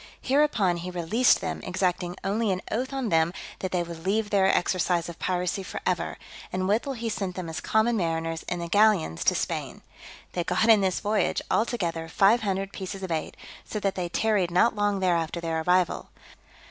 [0.19, 4.47] Hereupon he released them, exacting only an oath on them that they would leave their
[4.47, 6.17] exercise of piracy for ever;
[6.51, 9.83] and withal he sent them as common mariners, in the galleons, to Spain.
[10.31, 14.09] They got in this voyage, all together, five hundred pieces of eight; so that they
[14.09, 16.09] tarried not long there after their arrival.